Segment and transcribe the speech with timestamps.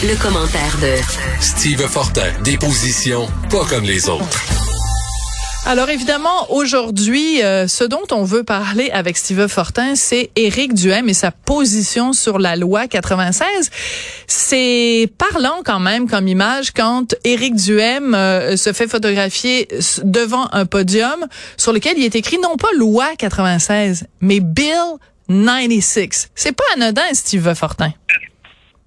[0.00, 0.94] Le commentaire de
[1.40, 4.44] Steve Fortin, des positions pas comme les autres.
[5.66, 11.08] Alors évidemment, aujourd'hui, euh, ce dont on veut parler avec Steve Fortin, c'est Éric Duhem
[11.08, 13.70] et sa position sur la loi 96.
[14.28, 19.66] C'est parlant quand même comme image quand Éric Duhem euh, se fait photographier
[20.04, 21.26] devant un podium
[21.56, 24.76] sur lequel il est écrit non pas loi 96, mais Bill
[25.28, 26.28] 96.
[26.36, 27.92] C'est pas anodin, Steve Fortin.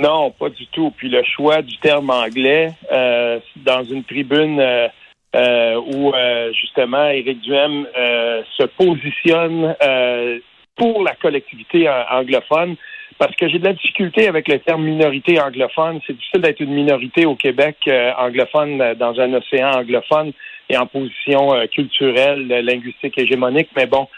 [0.00, 0.92] Non, pas du tout.
[0.96, 4.88] Puis le choix du terme anglais euh, dans une tribune euh,
[5.34, 6.12] euh, où
[6.52, 7.86] justement Éric Duhem
[8.56, 9.74] se positionne
[10.76, 12.76] pour la collectivité anglophone,
[13.18, 16.00] parce que j'ai de la difficulté avec le terme minorité anglophone.
[16.06, 17.76] C'est difficile d'être une minorité au Québec
[18.16, 20.32] anglophone dans un océan anglophone
[20.70, 23.68] et en position culturelle, linguistique, hégémonique.
[23.76, 24.08] Mais bon,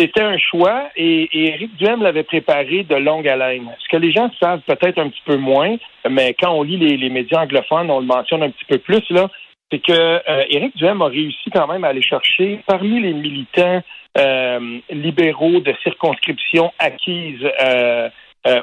[0.00, 3.68] c'était un choix et, et Éric Duhem l'avait préparé de longue haleine.
[3.80, 5.76] Ce que les gens savent peut-être un petit peu moins,
[6.08, 9.28] mais quand on lit les, médias anglophones, on le mentionne un petit peu plus, là,
[9.70, 13.82] c'est que euh, Éric a réussi quand même à aller chercher parmi les militants
[14.18, 18.08] euh, libéraux de circonscription acquises euh,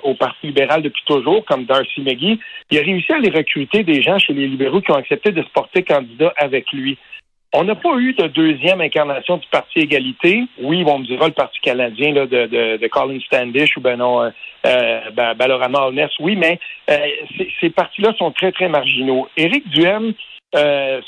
[0.02, 2.40] au Parti libéral depuis toujours, comme Darcy McGee,
[2.72, 5.44] il a réussi à aller recruter des gens chez les libéraux qui ont accepté de
[5.44, 6.98] se porter candidat avec lui.
[7.54, 10.44] On n'a pas eu de deuxième incarnation du Parti Égalité.
[10.62, 13.98] Oui, on me dira le Parti canadien là, de, de, de Colin Standish ou ben
[13.98, 14.30] non, euh,
[14.66, 16.60] euh ben, Balorama oui, mais
[16.90, 16.98] euh,
[17.62, 19.30] ces partis-là sont très, très marginaux.
[19.38, 20.14] Éric Duhem
[20.56, 21.02] euh,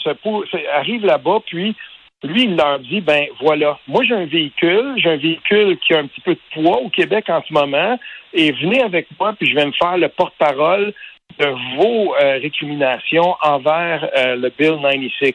[0.73, 1.75] arrive là-bas, puis
[2.23, 5.99] lui, il leur dit, ben voilà, moi j'ai un véhicule, j'ai un véhicule qui a
[5.99, 7.99] un petit peu de poids au Québec en ce moment,
[8.33, 10.93] et venez avec moi, puis je vais me faire le porte-parole
[11.37, 15.33] de vos récriminations envers le Bill 96.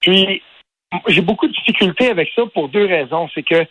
[0.00, 0.42] Puis,
[1.08, 3.28] j'ai beaucoup de difficultés avec ça pour deux raisons.
[3.34, 3.66] C'est que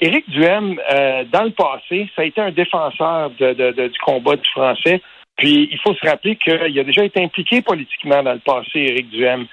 [0.00, 5.00] Éric Duhem, euh, dans le passé, ça a été un défenseur du combat du français.
[5.36, 9.10] Puis, il faut se rappeler qu'il a déjà été impliqué politiquement dans le passé, Éric
[9.10, 9.46] Duhem.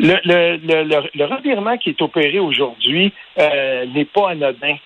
[0.00, 4.76] Le, le, revirement qui est opéré aujourd'hui euh, n'est pas anodin.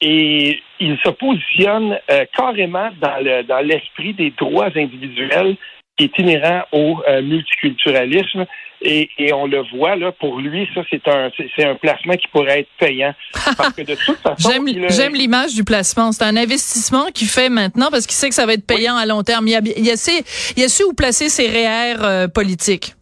[0.00, 5.56] Et il se positionne euh, carrément dans l'esprit des droits individuels
[5.96, 8.46] qui est inhérent au multiculturalisme.
[8.86, 12.60] Et, on le voit là pour lui ça c'est un c'est un placement qui pourrait
[12.60, 13.14] être payant.
[13.56, 14.50] Parce que de toute façon
[14.90, 16.12] j'aime l'image du placement.
[16.12, 19.06] C'est un investissement qu'il fait maintenant parce qu'il sait que ça va être payant à
[19.06, 19.48] long terme.
[19.48, 20.22] Il a il a,
[20.56, 22.94] il a su où placer ses REER euh, politiques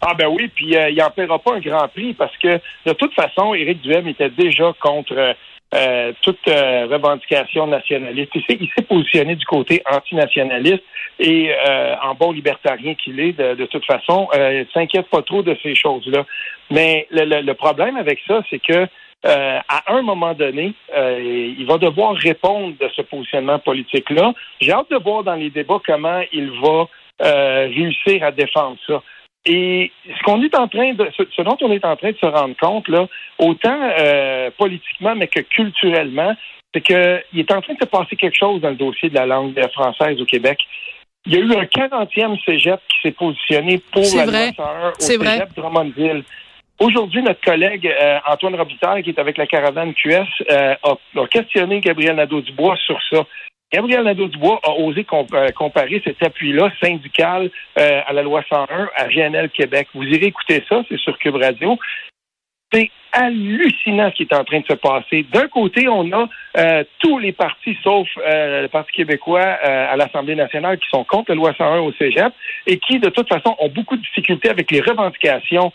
[0.00, 2.92] ah ben oui, puis euh, il n'en paiera pas un grand prix parce que de
[2.92, 5.34] toute façon, Éric Duhem était déjà contre
[5.74, 8.32] euh, toute revendication nationaliste.
[8.34, 10.82] Il s'est positionné du côté antinationaliste
[11.20, 15.56] et euh, en bon libertarien qu'il est, de, toute façon, euh, s'inquiète pas trop de
[15.62, 16.24] ces choses-là.
[16.70, 18.86] Mais le, problème avec ça, c'est que
[19.26, 24.32] euh, à un moment donné, euh, il va devoir répondre de ce positionnement politique-là.
[24.60, 26.88] J'ai hâte de voir dans les débats comment il va
[27.22, 29.02] réussir à défendre ça.
[29.46, 32.26] Et ce qu'on est en train de, ce, dont on est en train de se
[32.26, 33.08] rendre compte là,
[33.38, 33.78] autant
[34.58, 36.36] politiquement mais que culturellement,
[36.74, 39.26] c'est qu'il est en train de se passer quelque chose dans le dossier de la
[39.26, 40.58] langue française au Québec.
[41.26, 44.52] Il y a eu un 40e cégep qui s'est positionné pour la vrai.
[44.58, 45.48] au cégep vrai.
[45.56, 46.24] Drummondville.
[46.78, 51.80] Aujourd'hui, notre collègue euh, Antoine Robitaille, qui est avec la caravane QS, euh, a, questionné
[51.80, 53.26] Gabriel Nadeau-Dubois sur ça.
[53.72, 59.50] Gabriel Nadeau-Dubois a osé euh, comparer cet appui-là syndical à la loi 101 à GNL
[59.50, 59.88] Québec.
[59.94, 61.78] Vous irez écouter ça, c'est sur Cube Radio.
[62.72, 65.26] C'est hallucinant ce qui est en train de se passer.
[65.32, 69.96] D'un côté, on a euh, tous les partis, sauf euh, le Parti québécois euh, à
[69.96, 72.32] l'Assemblée nationale, qui sont contre la loi 101 au Cégep
[72.66, 75.72] et qui, de toute façon, ont beaucoup de difficultés avec les revendications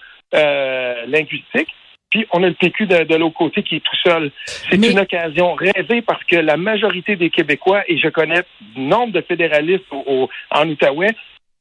[1.07, 1.73] linguistiques.
[2.15, 4.31] Puis on a le PQ de, l'autre côté qui est tout seul.
[4.45, 8.41] C'est une occasion rêvée parce que la majorité des Québécois, et je connais
[8.77, 11.13] nombre de fédéralistes en Outaouais,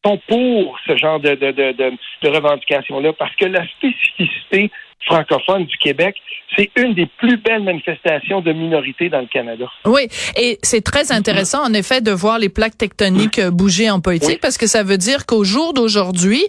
[0.05, 4.71] sont pour ce genre de, de, de, de revendications-là parce que la spécificité
[5.07, 6.17] francophone du Québec,
[6.57, 9.67] c'est une des plus belles manifestations de minorité dans le Canada.
[9.85, 14.41] Oui, et c'est très intéressant en effet de voir les plaques tectoniques bouger en politique
[14.41, 16.45] parce que ça veut dire qu'au jour d'aujourd'hui,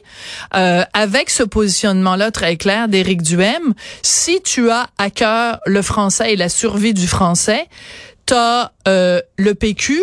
[0.56, 6.34] euh, avec ce positionnement-là très clair d'Éric Duhem, si tu as à cœur le français
[6.34, 7.66] et la survie du français,
[8.26, 10.02] tu as euh, le PQ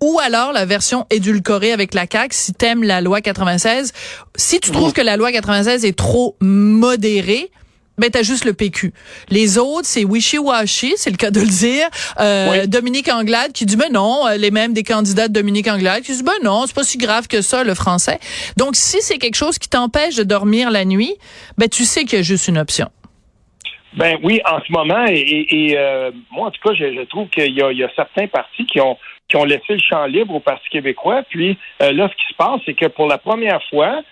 [0.00, 3.92] ou alors la version édulcorée avec la CAQ si t'aimes la loi 96.
[4.36, 7.50] Si tu trouves que la loi 96 est trop modérée,
[7.98, 8.92] ben t'as juste le PQ.
[9.28, 11.86] Les autres, c'est wishy-washy, c'est le cas de le dire.
[12.20, 16.02] Euh, Dominique Anglade qui dit ben non, euh, les mêmes des candidats de Dominique Anglade
[16.02, 18.18] qui disent ben non, c'est pas si grave que ça le français.
[18.56, 21.14] Donc si c'est quelque chose qui t'empêche de dormir la nuit,
[21.56, 22.88] ben tu sais qu'il y a juste une option.
[23.96, 27.60] Ben oui, en ce moment, et, euh, moi en tout cas, je, trouve qu'il y,
[27.60, 28.98] y a, certains partis qui ont
[29.28, 31.22] qui ont laissé le champ libre au Parti québécois.
[31.30, 34.02] Puis là, ce qui se passe, c'est que pour la première fois,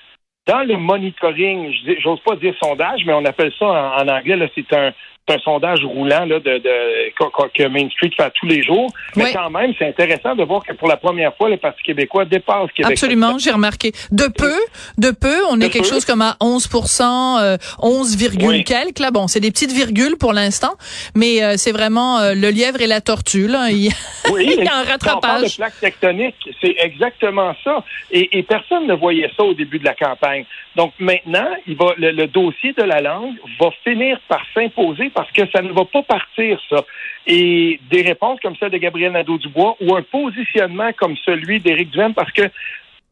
[0.47, 1.73] dans le monitoring,
[2.03, 4.93] j'ose pas dire sondage, mais on appelle ça en, anglais, c'est un,
[5.29, 8.91] un sondage roulant là, de, de, que Main Street fait tous les jours.
[9.17, 12.25] Mais quand même, c'est intéressant de voir que pour la première fois, le Parti québécois
[12.25, 12.93] dépasse Québec.
[12.93, 13.93] Absolument, j'ai remarqué.
[14.11, 14.55] De peu,
[14.99, 18.17] de peu, on est quelque chose comme à 11% euh, 11,
[18.65, 18.99] quelques.
[18.99, 20.75] Là, bon, c'est des petites virgules pour l'instant,
[21.15, 23.47] mais euh, c'est vraiment euh, le lièvre et la tortue.
[23.47, 23.71] Là.
[23.71, 23.91] Il,
[24.33, 25.17] oui, il y a un rattrapage.
[25.17, 27.85] On parle de plaque tectonique, c'est exactement ça.
[28.11, 30.32] Et, et, personne ne voyait ça au début de la campagne.
[30.77, 35.73] Donc maintenant, le, dossier de la langue va finir par s'imposer parce que ça ne
[35.73, 36.85] va pas partir, ça.
[37.27, 42.15] Et des réponses comme celle de Gabriel Nadeau-Dubois ou un positionnement comme celui d'Éric Duhem,
[42.15, 42.43] parce que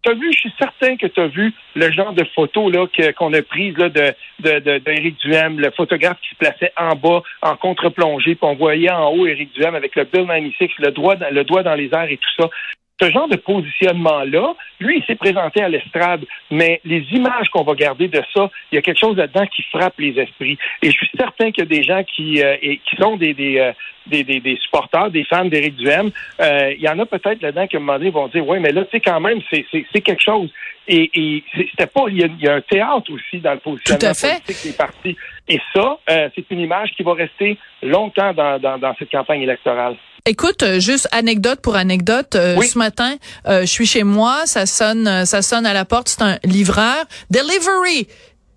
[0.03, 2.87] tu as vu, je suis certain que tu as vu le genre de photos là
[3.13, 7.57] qu'on a prises là, de, d'Éric Duhem, le photographe qui se plaçait en bas, en
[7.57, 11.45] contre-plongée, puis on voyait en haut Éric Duhem avec le Bill 96, le doigt, le
[11.45, 12.49] doigt dans les airs et tout ça
[13.00, 17.75] ce genre de positionnement-là, lui, il s'est présenté à l'estrade, mais les images qu'on va
[17.75, 20.58] garder de ça, il y a quelque chose là-dedans qui frappe les esprits.
[20.82, 23.58] Et je suis certain qu'il y a des gens qui, euh, qui sont des, des,
[23.58, 23.73] euh,
[24.06, 26.11] des, des, supporters, des fans d'Éric Duhem.
[26.41, 28.58] Euh, il y en a peut-être là-dedans qui, à un moment donné, vont dire, oui,
[28.61, 30.50] mais là, tu sais, quand même, c'est quelque chose.
[30.88, 34.76] Et, et c'était pas, il y, a, un théâtre aussi dans le positionnement politique des
[34.76, 35.17] partis.
[35.49, 39.97] Et ça, c'est une image qui va rester longtemps dans, dans, dans cette campagne électorale.
[40.27, 42.35] Écoute, euh, juste anecdote pour anecdote.
[42.35, 46.09] Euh, ce matin, euh, je suis chez moi, ça sonne, ça sonne à la porte.
[46.09, 47.05] C'est un livreur.
[47.31, 48.07] Delivery.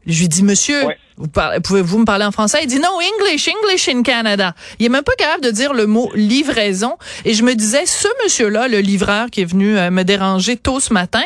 [0.06, 0.84] Je lui dis, monsieur,
[1.18, 1.28] vous
[1.64, 2.60] pouvez-vous me parler en français?
[2.64, 4.56] Il dit non, English, English in Canada.
[4.80, 6.98] Il est même pas capable de dire le mot livraison.
[7.24, 10.80] Et je me disais, ce monsieur-là, le livreur qui est venu euh, me déranger tôt
[10.80, 11.24] ce matin,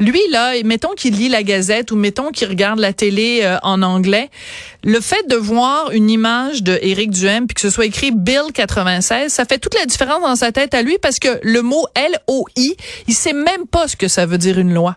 [0.00, 3.82] lui, là, mettons qu'il lit la Gazette ou mettons qu'il regarde la télé euh, en
[3.82, 4.30] anglais,
[4.82, 8.52] le fait de voir une image de Éric Duhem puis que ce soit écrit Bill
[8.52, 11.86] 96, ça fait toute la différence dans sa tête à lui parce que le mot
[11.94, 12.76] L-O-I,
[13.06, 14.96] il sait même pas ce que ça veut dire une loi.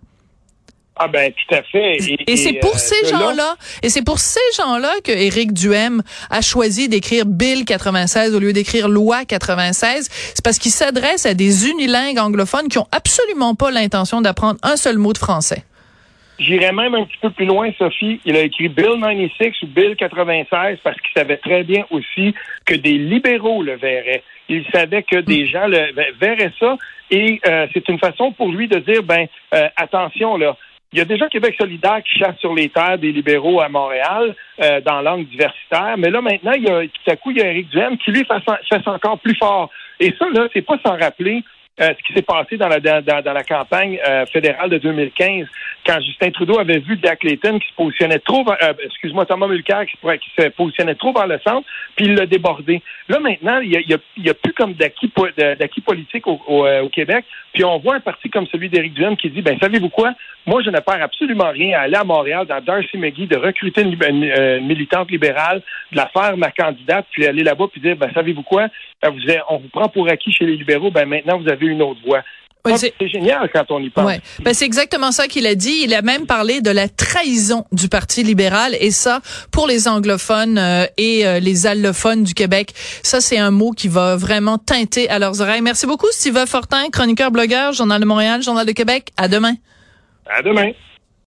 [0.96, 1.98] Ah ben tout à fait.
[2.28, 6.42] Et, c'est pour euh, ces gens-là, et c'est pour ces gens-là que Éric Duhem a
[6.42, 10.08] choisi d'écrire Bill 96 au lieu d'écrire Loi 96.
[10.12, 14.76] C'est parce qu'il s'adresse à des unilingues anglophones qui ont absolument pas l'intention d'apprendre un
[14.76, 15.64] seul mot de français.
[16.38, 18.20] J'irais même un petit peu plus loin, Sophie.
[18.26, 22.36] Il a écrit Bill 96 ou Bill 96 parce qu'il savait très bien aussi
[22.66, 24.24] que des libéraux le verraient.
[24.50, 25.48] Il savait que des mm.
[25.48, 26.78] gens le verraient ça
[27.10, 30.58] et euh, c'est une façon pour lui de dire ben euh, attention là
[30.94, 34.36] il y a déjà Québec solidaire qui chasse sur les terres des libéraux à Montréal
[34.62, 37.42] euh, dans l'angle diversitaire, mais là maintenant, il y a, tout à coup, il y
[37.42, 39.72] a Éric Duhem qui lui fait encore plus fort.
[40.00, 41.44] Et ça, là, c'est pas sans rappeler
[41.82, 45.48] euh, ce qui s'est passé dans la, dans, la campagne euh, fédérale de 2015,
[45.86, 49.86] quand Justin Trudeau avait vu Jack Layton qui se positionnait trop, euh, excuse-moi, Thomas Mulcair
[49.86, 49.98] qui,
[50.38, 52.82] se positionnait trop vers le centre, puis il l'a débordé.
[53.10, 57.64] Là, maintenant, il y a, y a, plus comme d'acquis politique au, au, Québec, puis
[57.64, 60.14] on voit un parti comme celui d'Éric Duhem qui dit, ben savez-vous quoi,
[60.46, 63.82] moi, je ne perds absolument rien à aller à Montréal, dans Darcy McGee, de recruter
[63.82, 68.44] une, militante libérale, de la faire ma candidate, puis aller là-bas, puis dire, ben savez-vous
[68.44, 68.68] quoi,
[69.04, 69.20] vous,
[69.50, 72.02] on vous prend pour acquis chez les libéraux, ben maintenant, vous avez une autre
[72.78, 74.06] c'est génial quand on y pense.
[74.06, 74.22] Ouais.
[74.42, 75.82] Ben, c'est exactement ça qu'il a dit.
[75.84, 79.20] Il a même parlé de la trahison du Parti libéral et ça,
[79.52, 82.74] pour les anglophones euh, et euh, les allophones du Québec,
[83.04, 85.62] ça c'est un mot qui va vraiment teinter à leurs oreilles.
[85.62, 89.10] Merci beaucoup, Steve Fortin, chroniqueur, blogueur, Journal de Montréal, Journal de Québec.
[89.18, 89.56] À demain.
[90.26, 90.72] À demain.